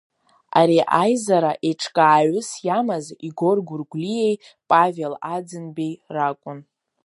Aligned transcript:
Ари 0.59 0.79
аизара 1.01 1.53
еиҿкааҩыс 1.67 2.49
иамаз 2.67 3.05
Игор 3.27 3.57
Гәыргәлиеи 3.67 4.35
Павел 4.69 5.13
Аӡынбеи 5.33 5.93
ракәын. 6.13 6.59